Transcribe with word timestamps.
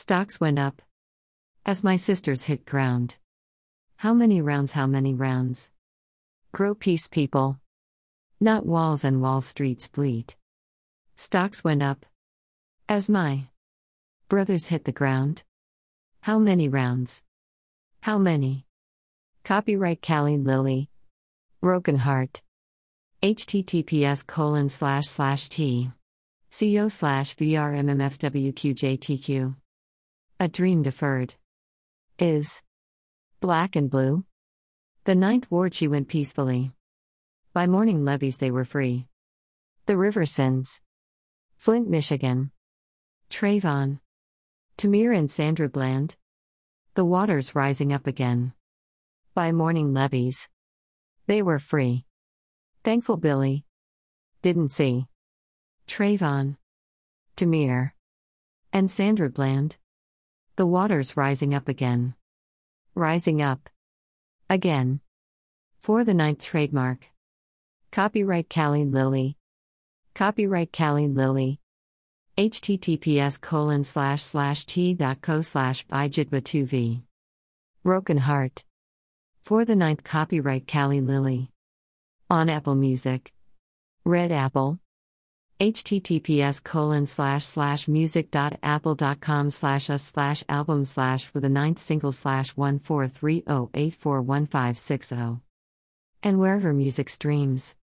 Stocks 0.00 0.38
went 0.38 0.60
up. 0.60 0.80
As 1.66 1.82
my 1.82 1.96
sisters 1.96 2.44
hit 2.44 2.64
ground. 2.64 3.16
How 3.96 4.14
many 4.14 4.40
rounds, 4.40 4.70
how 4.70 4.86
many 4.86 5.12
rounds? 5.12 5.72
Grow 6.52 6.72
peace, 6.76 7.08
people. 7.08 7.58
Not 8.38 8.64
walls 8.64 9.02
and 9.04 9.20
Wall 9.20 9.40
Street's 9.40 9.88
bleat. 9.88 10.36
Stocks 11.16 11.64
went 11.64 11.82
up. 11.82 12.06
As 12.88 13.10
my 13.10 13.48
brothers 14.28 14.68
hit 14.68 14.84
the 14.84 14.92
ground. 14.92 15.42
How 16.20 16.38
many 16.38 16.68
rounds? 16.68 17.24
How 18.02 18.18
many? 18.18 18.66
Copyright 19.42 20.00
Cali 20.00 20.38
Lili. 20.38 20.90
Broken 21.60 21.96
Heart. 21.96 22.40
https 23.20 24.24
colon 24.24 24.68
slash 24.68 25.08
slash 25.08 25.48
t. 25.48 25.90
co 26.52 26.86
slash 26.86 27.34
vrmmfwqjtq. 27.34 28.36
A 30.40 30.46
dream 30.46 30.84
deferred. 30.84 31.34
Is. 32.16 32.62
Black 33.40 33.74
and 33.74 33.90
blue? 33.90 34.24
The 35.02 35.16
ninth 35.16 35.50
ward 35.50 35.74
she 35.74 35.88
went 35.88 36.06
peacefully. 36.06 36.70
By 37.52 37.66
morning 37.66 38.04
levees 38.04 38.36
they 38.36 38.52
were 38.52 38.64
free. 38.64 39.08
The 39.86 39.96
river 39.96 40.26
sends. 40.26 40.80
Flint, 41.56 41.88
Michigan. 41.90 42.52
Trayvon. 43.30 43.98
Tamir 44.76 45.12
and 45.12 45.28
Sandra 45.28 45.68
Bland. 45.68 46.14
The 46.94 47.04
waters 47.04 47.56
rising 47.56 47.92
up 47.92 48.06
again. 48.06 48.52
By 49.34 49.50
morning 49.50 49.92
levees. 49.92 50.48
They 51.26 51.42
were 51.42 51.58
free. 51.58 52.04
Thankful 52.84 53.16
Billy. 53.16 53.64
Didn't 54.42 54.68
see. 54.68 55.08
Trayvon. 55.88 56.58
Tamir. 57.36 57.90
And 58.72 58.88
Sandra 58.88 59.28
Bland. 59.30 59.78
The 60.58 60.66
waters 60.66 61.16
rising 61.16 61.54
up 61.54 61.68
again. 61.68 62.16
Rising 62.96 63.40
up. 63.40 63.70
Again. 64.50 64.98
For 65.78 66.02
the 66.02 66.14
ninth 66.14 66.42
trademark. 66.42 67.12
Copyright 67.92 68.48
Cali 68.48 68.84
Lili. 68.84 69.36
Copyright 70.16 70.72
Cali 70.72 71.06
Lili 71.06 71.60
https 72.36 73.40
colon 73.40 73.84
slash 73.84 74.20
slash 74.20 74.66
t.co 74.66 75.42
slash 75.42 75.86
bijidba2v. 75.86 77.02
Broken 77.84 78.18
Heart. 78.18 78.64
For 79.40 79.64
the 79.64 79.76
ninth 79.76 80.02
copyright 80.02 80.66
Cali 80.66 81.00
Lili. 81.00 81.52
On 82.28 82.48
Apple 82.48 82.74
Music. 82.74 83.32
Red 84.04 84.32
Apple. 84.32 84.80
Https 85.60 86.62
colon 86.62 87.06
slash 87.06 87.44
slash 87.44 87.88
music.apple.com 87.88 89.50
slash 89.50 89.90
us 89.90 90.04
slash 90.04 90.44
album 90.48 90.84
slash 90.84 91.26
for 91.26 91.40
the 91.40 91.48
ninth 91.48 91.78
single 91.78 92.12
slash 92.12 92.54
1430841560. 92.54 95.40
And 96.22 96.38
wherever 96.40 96.72
music 96.72 97.08
streams. 97.08 97.74